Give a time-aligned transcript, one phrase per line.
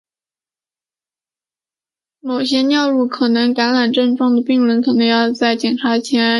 [2.21, 6.29] 某些尿路可能有感染症状的病人可能要在检查前提供尿样。